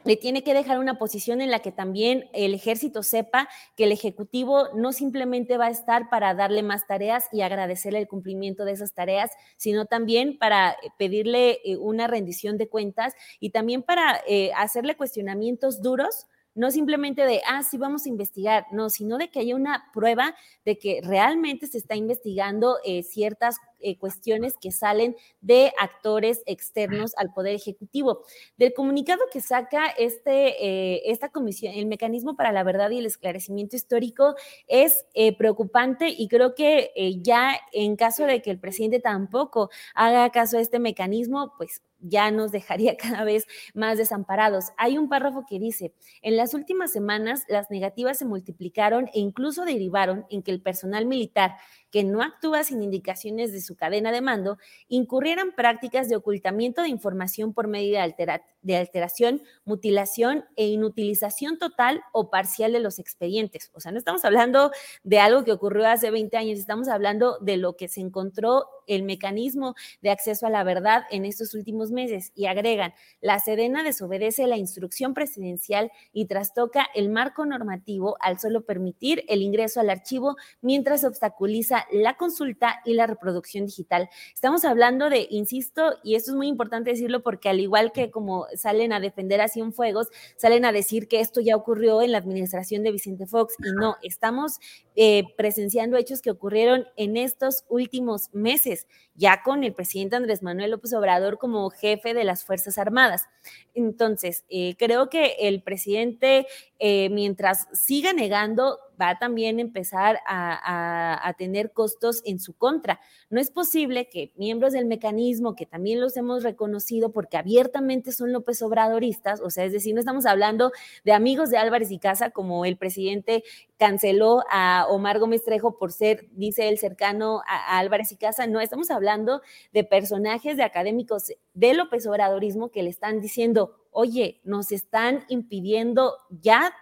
le 0.05 0.17
tiene 0.17 0.43
que 0.43 0.55
dejar 0.55 0.79
una 0.79 0.99
posición 0.99 1.41
en 1.41 1.51
la 1.51 1.59
que 1.61 1.73
también 1.73 2.29
el 2.33 2.55
ejército 2.55 3.03
sepa 3.03 3.49
que 3.77 3.85
el 3.85 3.93
ejecutivo 3.93 4.69
no 4.75 4.93
simplemente 4.93 5.59
va 5.59 5.67
a 5.67 5.71
estar 5.71 6.09
para 6.09 6.35
darle 6.35 6.63
más 6.63 6.87
tareas 6.87 7.27
y 7.33 7.43
agradecerle 7.43 7.99
el 7.99 8.09
cumplimiento 8.09 8.65
de 8.65 8.73
esas 8.73 8.95
tareas, 8.95 9.31
sino 9.57 9.87
también 9.87 10.39
para 10.39 10.77
pedirle 10.99 11.61
eh, 11.65 11.77
una 11.77 12.07
rendición 12.07 12.59
de 12.59 12.69
cuentas 12.69 13.15
y 13.41 13.51
también 13.51 13.83
para 13.83 14.21
eh, 14.27 14.53
hacerle 14.57 14.97
cuestionamientos 14.97 15.83
duros 15.83 16.27
no 16.59 16.73
simplemente 16.73 17.25
de, 17.25 17.41
ah, 17.47 17.63
sí, 17.63 17.79
vamos 17.79 18.05
a 18.05 18.09
investigar, 18.09 18.67
no, 18.73 18.91
sino 18.91 19.17
de 19.17 19.31
que 19.31 19.39
haya 19.39 19.55
una 19.55 19.85
prueba 19.95 20.35
de 20.65 20.77
que 20.77 21.01
realmente 21.05 21.69
se 21.69 21.79
está 21.79 21.95
investigando 21.95 22.79
eh, 22.85 23.05
ciertas 23.05 23.59
eh, 23.79 23.97
cuestiones 23.97 24.57
que 24.61 24.73
salen 24.73 25.15
de 25.41 25.73
actores 25.81 26.43
externos 26.47 27.13
al 27.17 27.33
Poder 27.33 27.55
Ejecutivo. 27.55 28.25
Del 28.57 28.75
comunicado 28.75 29.21
que 29.33 29.41
saca 29.41 29.87
este, 29.87 30.67
eh, 30.67 31.03
esta 31.07 31.29
comisión, 31.29 31.75
el 31.75 31.87
mecanismo 31.87 32.35
para 32.35 32.51
la 32.51 32.65
verdad 32.65 32.91
y 32.91 32.99
el 32.99 33.07
esclarecimiento 33.07 33.77
histórico 33.77 34.35
es 34.67 35.07
preocupante 35.39 36.09
y 36.09 36.27
creo 36.27 36.57
que 36.57 36.91
ya 37.23 37.53
en 37.73 37.95
caso 37.95 38.25
de 38.25 38.43
que 38.43 38.51
el 38.51 38.59
presidente 38.59 38.99
tampoco 38.99 39.71
haga 39.95 40.29
caso 40.31 40.59
a 40.59 40.61
este 40.61 40.81
mecanismo, 40.81 41.53
pues 41.57 41.83
ya 42.01 42.31
nos 42.31 42.53
dejaría 42.53 42.97
cada 42.97 43.25
vez 43.25 43.47
más 43.75 43.99
desamparados. 43.99 44.67
Hay 44.77 44.99
un 44.99 45.09
párrafo 45.09 45.45
que 45.49 45.59
dice, 45.59 45.95
en 46.23 46.37
las 46.37 46.55
últimas 46.55 46.93
semanas 46.93 47.45
las 47.49 47.71
negativas 47.71 48.19
se 48.19 48.25
multiplicaron 48.25 49.07
e 49.15 49.21
incluso 49.21 49.65
derivaron 49.65 50.27
en 50.31 50.43
que 50.43 50.51
el 50.51 50.61
personal 50.61 51.07
militar 51.07 51.57
que 51.91 52.05
no 52.05 52.23
actúa 52.23 52.65
sin 52.65 52.83
indicaciones 52.83 53.53
de 53.53 53.61
su 53.61 53.77
cadena 53.77 54.13
de 54.13 54.21
mando, 54.21 54.59
incurrieran 54.89 55.53
prácticas 55.53 56.09
de 56.09 56.17
ocultamiento 56.17 56.83
de 56.83 56.89
información 56.89 57.55
por 57.55 57.67
medio 57.67 57.99
de, 57.99 58.43
de, 58.63 58.77
alteración, 58.77 59.43
mutilación 59.65 60.45
e 60.57 60.67
inutilización 60.67 61.59
total 61.59 62.03
o 62.13 62.31
parcial 62.31 62.73
de 62.73 62.81
los 62.81 62.99
expedientes. 62.99 63.71
O 63.75 63.81
sea, 63.81 63.93
no 63.93 63.99
estamos 63.99 64.25
hablando 64.25 64.71
de 65.03 65.21
algo 65.21 65.45
que 65.45 65.53
ocurrió 65.53 65.87
hace 65.87 66.11
20 66.11 66.37
años, 66.37 66.59
estamos 66.59 66.89
hablando 66.89 67.39
de 67.41 67.57
lo 67.57 67.77
que 67.77 67.89
se 67.89 68.01
encontró 68.01 68.67
el 68.87 69.03
mecanismo 69.03 69.75
de 70.01 70.11
acceso 70.11 70.47
a 70.47 70.51
la 70.51 70.65
verdad 70.65 71.05
en 71.11 71.25
estos 71.25 71.55
últimos 71.55 71.91
meses 71.91 72.33
y 72.35 72.47
agregan, 72.47 72.95
la 73.21 73.39
Sedena 73.39 73.83
desobedece 73.83 74.47
la 74.47 74.57
instrucción 74.57 75.15
presidencial 75.15 75.93
y 76.13 76.27
trastoca 76.27 76.87
el 76.95 77.11
marco 77.11 77.47
normativo 77.47 78.17
al 78.21 78.39
solo 78.39 78.65
permitir 78.65 79.25
el 79.29 79.43
ingreso 79.43 79.81
al 79.81 79.91
archivo 79.91 80.37
mientras 80.61 81.05
obstaculiza 81.05 81.87
la 81.93 82.17
consulta 82.17 82.81
y 82.85 82.95
la 82.95 83.07
reproducción 83.07 83.67
digital. 83.67 84.09
Estamos 84.35 84.65
hablando 84.65 85.11
de, 85.11 85.27
insisto, 85.31 85.97
y 86.03 86.15
esto 86.15 86.33
es 86.33 86.37
muy 86.37 86.49
importante 86.49 86.91
decirlo 86.91 87.23
porque 87.23 87.49
al 87.49 87.61
igual 87.61 87.93
que 87.93 88.11
como 88.11 88.47
salen 88.57 88.93
a 88.93 89.01
defender 89.01 89.41
a 89.41 89.49
Cienfuegos, 89.49 90.09
salen 90.37 90.65
a 90.65 90.73
decir 90.73 91.09
que 91.09 91.21
esto 91.21 91.41
ya 91.41 91.57
ocurrió 91.57 92.03
en 92.03 92.13
la 92.13 92.19
administración 92.19 92.83
de 92.83 92.93
Vicente 92.93 93.27
Fox 93.27 93.55
y 93.59 93.73
no, 93.73 93.97
estamos 94.03 94.59
eh, 94.97 95.25
presenciando 95.37 95.97
hechos 95.97 96.23
que 96.23 96.31
ocurrieron 96.31 96.87
en 96.97 97.17
estos 97.17 97.65
últimos 97.69 98.31
meses, 98.33 98.87
ya 99.15 99.43
con 99.43 99.65
el 99.65 99.75
presidente 99.75 100.17
Andrés 100.17 100.43
Manuel 100.43 100.73
López 100.73 100.93
Obrador 100.93 101.39
como 101.39 101.71
jefe 101.71 102.15
de 102.15 102.25
las 102.25 102.45
Fuerzas 102.45 102.79
Armadas. 102.79 103.27
Entonces, 103.75 104.45
eh, 104.49 104.75
creo 104.79 105.09
que 105.09 105.37
el 105.41 105.63
presidente, 105.63 106.47
eh, 106.79 107.09
mientras 107.11 107.69
siga 107.73 108.13
negando, 108.13 108.79
va 109.01 109.11
a 109.11 109.19
también 109.19 109.61
empezar 109.61 110.21
a, 110.27 111.35
tener 111.39 111.73
costos 111.73 112.23
en 112.25 112.41
su 112.41 112.57
contra. 112.57 113.01
No 113.31 113.41
es 113.41 113.51
posible 113.51 114.09
que 114.09 114.33
miembros 114.37 114.73
del 114.73 114.87
mecanismo, 114.87 115.55
que 115.55 115.67
también 115.67 116.01
los 116.01 116.17
hemos 116.17 116.43
reconocido 116.43 117.13
porque 117.13 117.37
abiertamente 117.37 118.13
son 118.13 118.33
López 118.33 118.63
Obradoristas, 118.63 119.41
o 119.41 119.51
sea, 119.51 119.65
es 119.65 119.73
decir, 119.73 119.95
no 119.95 120.01
estamos 120.01 120.27
hablando 120.27 120.73
de 121.05 121.13
amigos 121.13 121.51
de 121.51 121.59
Álvarez 121.59 121.91
y 121.91 121.99
Casa 121.99 122.31
como 122.31 122.65
el 122.65 122.77
presidente 122.77 123.45
canceló 123.79 124.43
a 124.51 124.87
Omar 124.89 125.19
Gómez 125.19 125.45
Trejo 125.45 125.79
por 125.79 125.93
ser, 125.93 126.27
dice 126.33 126.69
él, 126.69 126.79
cercano 126.79 127.43
a, 127.47 127.79
Álvarez 127.79 128.13
y 128.13 128.17
Casa. 128.17 128.47
No, 128.47 128.61
estamos 128.61 128.91
hablando 128.91 129.43
de 129.73 129.85
personajes 129.85 130.57
de 130.57 130.65
académicos 130.65 131.33
de 131.55 131.75
López 131.75 132.07
Obradorismo 132.07 132.71
que 132.71 132.83
le 132.83 132.91
están 132.91 133.21
diciendo, 133.21 133.77
oye, 133.99 134.41
nos 134.45 134.71
están 134.71 135.25
impidiendo 135.29 136.15
ya 136.31 136.73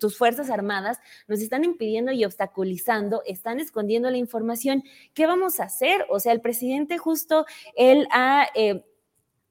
tus 0.00 0.16
Fuerzas 0.16 0.48
Armadas, 0.48 0.98
nos 1.26 1.40
están 1.40 1.62
impidiendo 1.62 2.10
y 2.10 2.24
obstaculizando, 2.24 3.22
están 3.26 3.60
escondiendo 3.60 4.10
la 4.10 4.16
información. 4.16 4.82
¿Qué 5.12 5.26
vamos 5.26 5.60
a 5.60 5.64
hacer? 5.64 6.06
O 6.08 6.20
sea, 6.20 6.32
el 6.32 6.40
presidente 6.40 6.96
justo, 6.96 7.44
él 7.76 8.08
ha... 8.12 8.48
Eh, 8.54 8.82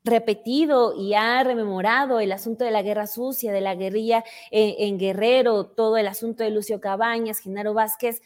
repetido 0.03 0.93
y 0.95 1.15
ha 1.15 1.43
rememorado 1.43 2.21
el 2.21 2.31
asunto 2.31 2.63
de 2.63 2.71
la 2.71 2.81
guerra 2.81 3.07
sucia, 3.07 3.51
de 3.51 3.59
la 3.59 3.75
guerrilla 3.75 4.23
en, 4.51 4.75
en 4.77 4.97
Guerrero, 4.97 5.65
todo 5.65 5.97
el 5.97 6.07
asunto 6.07 6.45
de 6.45 6.49
Lucio 6.49 6.79
Cabañas, 6.79 7.39
Genaro 7.39 7.73
Vázquez, 7.73 8.21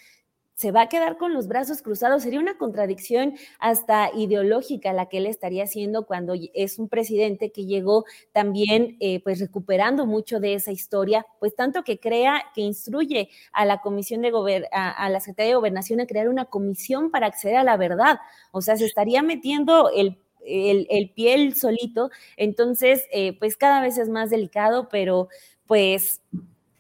se 0.62 0.72
va 0.72 0.82
a 0.82 0.90
quedar 0.90 1.18
con 1.18 1.34
los 1.34 1.48
brazos 1.48 1.82
cruzados. 1.82 2.22
Sería 2.22 2.40
una 2.40 2.56
contradicción 2.56 3.34
hasta 3.58 4.12
ideológica 4.16 4.94
la 4.94 5.08
que 5.08 5.18
él 5.18 5.26
estaría 5.26 5.64
haciendo 5.64 6.06
cuando 6.06 6.36
es 6.54 6.78
un 6.78 6.88
presidente 6.88 7.52
que 7.52 7.66
llegó 7.66 8.06
también 8.32 8.96
eh, 9.00 9.24
pues 9.24 9.40
recuperando 9.40 10.06
mucho 10.06 10.40
de 10.40 10.54
esa 10.54 10.72
historia, 10.72 11.26
pues 11.40 11.56
tanto 11.56 11.84
que 11.84 12.00
crea, 12.00 12.44
que 12.54 12.62
instruye 12.62 13.30
a 13.52 13.66
la 13.66 13.82
Comisión 13.82 14.22
de 14.22 14.68
a, 14.72 15.10
la 15.10 15.20
Secretaría 15.20 15.50
de 15.50 15.56
Gobernación 15.56 16.00
a 16.00 16.06
crear 16.06 16.30
una 16.30 16.46
comisión 16.46 17.10
para 17.10 17.26
acceder 17.26 17.56
a 17.56 17.64
la 17.64 17.76
verdad. 17.76 18.20
O 18.52 18.62
sea, 18.62 18.78
se 18.78 18.86
estaría 18.86 19.24
metiendo 19.24 19.90
el 19.90 20.20
el, 20.46 21.12
piel 21.16 21.56
solito. 21.56 22.12
Entonces, 22.38 23.08
eh, 23.12 23.36
pues 23.40 23.58
cada 23.58 23.82
vez 23.82 23.98
es 23.98 24.10
más 24.10 24.30
delicado, 24.30 24.90
pero 24.90 25.28
pues 25.66 26.22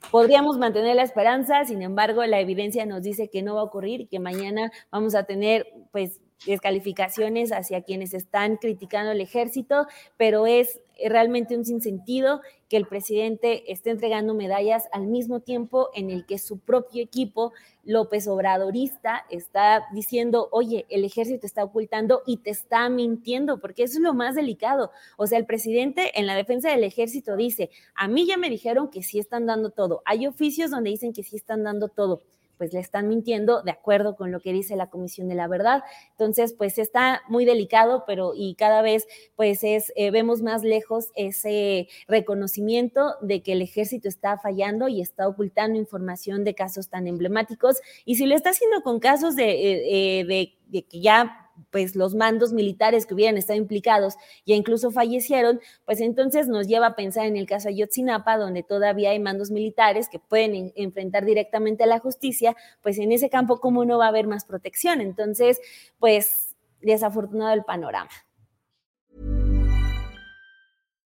Podríamos 0.09 0.57
mantener 0.57 0.95
la 0.95 1.03
esperanza, 1.03 1.63
sin 1.63 1.81
embargo, 1.81 2.25
la 2.25 2.39
evidencia 2.39 2.85
nos 2.85 3.03
dice 3.03 3.29
que 3.29 3.43
no 3.43 3.55
va 3.55 3.61
a 3.61 3.65
ocurrir 3.65 4.01
y 4.01 4.07
que 4.07 4.19
mañana 4.19 4.71
vamos 4.91 5.15
a 5.15 5.23
tener, 5.23 5.67
pues, 5.91 6.19
descalificaciones 6.45 7.51
hacia 7.51 7.83
quienes 7.83 8.13
están 8.13 8.57
criticando 8.57 9.11
el 9.11 9.21
ejército, 9.21 9.85
pero 10.17 10.47
es 10.47 10.81
realmente 11.09 11.57
un 11.57 11.65
sinsentido 11.65 12.41
que 12.69 12.77
el 12.77 12.87
presidente 12.87 13.71
esté 13.71 13.89
entregando 13.89 14.33
medallas 14.33 14.87
al 14.91 15.07
mismo 15.07 15.41
tiempo 15.41 15.89
en 15.93 16.09
el 16.09 16.25
que 16.25 16.37
su 16.37 16.59
propio 16.59 17.03
equipo 17.03 17.51
López 17.83 18.27
Obradorista 18.27 19.25
está 19.29 19.85
diciendo, 19.93 20.47
oye, 20.51 20.85
el 20.89 21.03
ejército 21.03 21.45
está 21.45 21.63
ocultando 21.63 22.21
y 22.25 22.37
te 22.37 22.51
está 22.51 22.87
mintiendo, 22.89 23.59
porque 23.59 23.83
eso 23.83 23.97
es 23.97 24.03
lo 24.03 24.13
más 24.13 24.35
delicado. 24.35 24.91
O 25.17 25.27
sea, 25.27 25.37
el 25.37 25.45
presidente 25.45 26.17
en 26.19 26.27
la 26.27 26.35
defensa 26.35 26.69
del 26.69 26.83
ejército 26.83 27.35
dice, 27.35 27.69
a 27.95 28.07
mí 28.07 28.25
ya 28.25 28.37
me 28.37 28.49
dijeron 28.49 28.89
que 28.89 29.03
sí 29.03 29.19
están 29.19 29.45
dando 29.45 29.71
todo. 29.71 30.01
Hay 30.05 30.27
oficios 30.27 30.71
donde 30.71 30.91
dicen 30.91 31.13
que 31.13 31.23
sí 31.23 31.35
están 31.35 31.63
dando 31.63 31.87
todo 31.89 32.21
pues 32.61 32.73
le 32.73 32.79
están 32.79 33.07
mintiendo 33.07 33.63
de 33.63 33.71
acuerdo 33.71 34.15
con 34.15 34.31
lo 34.31 34.39
que 34.39 34.53
dice 34.53 34.75
la 34.75 34.91
Comisión 34.91 35.27
de 35.27 35.33
la 35.33 35.47
Verdad. 35.47 35.81
Entonces, 36.11 36.53
pues 36.53 36.77
está 36.77 37.23
muy 37.27 37.43
delicado, 37.43 38.03
pero 38.05 38.33
y 38.35 38.53
cada 38.53 38.83
vez 38.83 39.07
pues 39.35 39.63
es, 39.63 39.91
eh, 39.95 40.11
vemos 40.11 40.43
más 40.43 40.61
lejos 40.61 41.07
ese 41.15 41.87
reconocimiento 42.07 43.15
de 43.19 43.41
que 43.41 43.53
el 43.53 43.63
ejército 43.63 44.07
está 44.07 44.37
fallando 44.37 44.89
y 44.89 45.01
está 45.01 45.27
ocultando 45.27 45.79
información 45.79 46.43
de 46.43 46.53
casos 46.53 46.87
tan 46.87 47.07
emblemáticos. 47.07 47.81
Y 48.05 48.17
si 48.17 48.27
lo 48.27 48.35
está 48.35 48.51
haciendo 48.51 48.83
con 48.83 48.99
casos 48.99 49.35
de, 49.35 49.49
eh, 49.49 50.21
eh, 50.21 50.53
de 50.67 50.83
que 50.83 51.01
ya 51.01 51.40
pues 51.69 51.95
los 51.95 52.15
mandos 52.15 52.53
militares 52.53 53.05
que 53.05 53.13
hubieran 53.13 53.37
estado 53.37 53.57
implicados 53.57 54.15
ya 54.45 54.55
incluso 54.55 54.91
fallecieron, 54.91 55.59
pues 55.85 56.01
entonces 56.01 56.47
nos 56.47 56.67
lleva 56.67 56.87
a 56.87 56.95
pensar 56.95 57.25
en 57.25 57.37
el 57.37 57.45
caso 57.45 57.69
Ayotzinapa, 57.69 58.37
donde 58.37 58.63
todavía 58.63 59.11
hay 59.11 59.19
mandos 59.19 59.51
militares 59.51 60.09
que 60.09 60.19
pueden 60.19 60.73
enfrentar 60.75 61.25
directamente 61.25 61.83
a 61.83 61.87
la 61.87 61.99
justicia, 61.99 62.55
pues 62.81 62.97
en 62.97 63.11
ese 63.11 63.29
campo 63.29 63.59
cómo 63.59 63.85
no 63.85 63.97
va 63.97 64.05
a 64.05 64.09
haber 64.09 64.27
más 64.27 64.45
protección. 64.45 65.01
Entonces, 65.01 65.59
pues 65.99 66.55
desafortunado 66.81 67.53
el 67.53 67.63
panorama. 67.63 68.09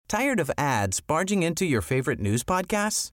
Tired 0.08 0.40
of 0.40 0.50
ads 0.58 1.00
barging 1.00 1.42
into 1.42 1.64
your 1.64 1.80
favorite 1.80 2.20
news 2.20 2.44
podcasts? 2.44 3.12